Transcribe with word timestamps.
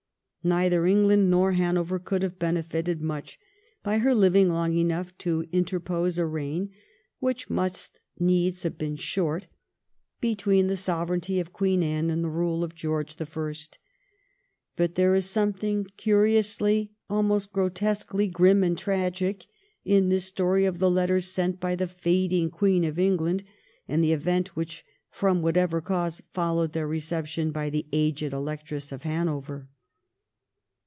Neither 0.43 0.87
England 0.87 1.29
nor 1.29 1.51
Hanover 1.51 1.99
could 1.99 2.23
have 2.23 2.39
benefited 2.39 2.99
much 2.99 3.37
by 3.83 3.99
her 3.99 4.15
living 4.15 4.49
long 4.49 4.75
enough 4.75 5.15
to 5.19 5.45
interpose 5.51 6.17
a 6.17 6.25
reign, 6.25 6.71
which 7.19 7.47
must 7.47 7.99
needs 8.17 8.63
have 8.63 8.75
been 8.75 8.95
short, 8.95 9.45
between 10.19 10.65
the 10.65 10.71
1714 10.71 11.21
THE 11.21 11.25
DEATH 11.29 11.29
OF 11.29 11.29
THE 11.29 11.29
ELECTEESS. 11.29 11.31
277 11.37 11.37
sovereignty 11.37 11.39
of 11.39 11.53
Queen 11.53 11.83
Anne 11.83 12.09
and 12.09 12.23
the 12.23 12.35
rule 12.35 12.63
of 12.63 12.73
George 12.73 13.15
the 13.17 13.25
Eirst. 13.25 13.77
But 14.75 14.95
there 14.95 15.13
is 15.13 15.29
something 15.29 15.83
curiously, 15.95 16.91
almost 17.07 17.53
grotesquely, 17.53 18.27
grim 18.27 18.63
and 18.63 18.75
tragic 18.75 19.45
in 19.85 20.09
this 20.09 20.25
story 20.25 20.65
of 20.65 20.79
the 20.79 20.89
letters 20.89 21.27
sent 21.31 21.59
by 21.59 21.75
the 21.75 21.87
fading 21.87 22.49
Queen 22.49 22.83
of 22.83 22.97
England 22.97 23.43
and 23.87 24.03
the 24.03 24.13
event 24.13 24.55
which, 24.55 24.83
from 25.11 25.43
whatever 25.43 25.81
cause, 25.81 26.23
followed 26.31 26.73
their 26.73 26.87
reception 26.87 27.51
by 27.51 27.69
the 27.69 27.85
aged 27.93 28.33
Electress 28.33 28.91
of 28.91 29.03
Hanover. 29.03 29.69